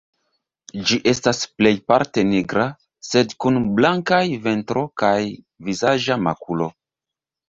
[0.91, 2.65] Ĝi estas plejparte nigra,
[3.07, 5.13] sed kun blankaj ventro kaj
[5.69, 6.69] vizaĝa makulo.